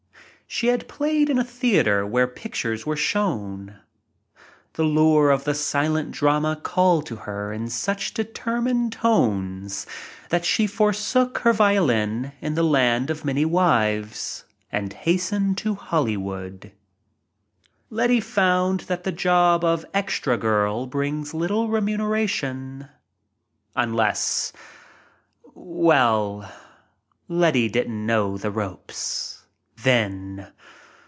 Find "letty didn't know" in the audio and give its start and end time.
27.29-28.37